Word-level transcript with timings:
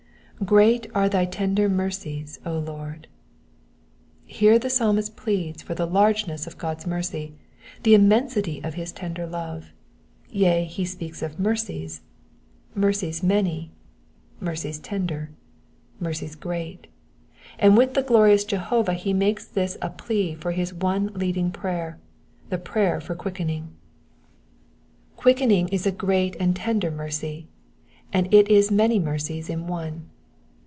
^'Ch'eat 0.41 0.89
are 0.95 1.07
thy 1.07 1.23
tender 1.23 1.69
mercies, 1.69 2.39
Lord." 2.43 3.07
Here 4.25 4.57
the 4.57 4.71
Psalmist 4.71 5.15
pleads 5.15 5.61
the 5.63 5.85
largeness 5.85 6.47
of 6.47 6.57
God's 6.57 6.87
mercy, 6.87 7.35
the 7.83 7.93
immensity 7.93 8.59
of 8.63 8.73
his 8.73 8.91
tender 8.91 9.27
love; 9.27 9.71
yea, 10.31 10.65
he 10.65 10.83
speaks 10.83 11.21
of 11.21 11.39
mercies— 11.39 12.01
mercies 12.73 13.21
many, 13.21 13.69
Digitized 13.69 13.69
by 13.69 14.51
VjOOQIC 14.51 14.57
324 14.57 14.57
EXPOSITIONS 14.73 14.77
OF 14.79 14.79
THE 14.79 14.79
PSALMS. 14.79 14.79
mercies 14.79 14.79
tender, 14.79 15.29
mercies 15.99 16.35
CTeat; 16.35 16.85
and 17.59 17.77
with 17.77 17.93
the 17.93 18.01
glorious 18.01 18.43
Jehovah 18.43 18.93
he 18.95 19.13
makes 19.13 19.45
this 19.45 19.77
a 19.79 19.91
plea 19.91 20.33
for 20.33 20.53
his 20.53 20.73
one 20.73 21.11
leading 21.13 21.51
prayer, 21.51 21.99
the 22.49 22.57
prayer 22.57 22.99
for 22.99 23.13
quickening. 23.13 23.75
Quickening 25.17 25.67
is 25.67 25.85
a 25.85 25.91
great 25.91 26.35
and 26.39 26.55
tender 26.55 26.89
mercy; 26.89 27.45
and 28.11 28.27
it 28.33 28.49
is 28.49 28.71
many 28.71 28.97
mercies 28.97 29.47
in 29.47 29.67
one. 29.67 30.07